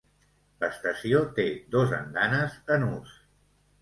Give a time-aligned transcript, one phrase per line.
[0.61, 3.15] L'estació té dos andanes en ús.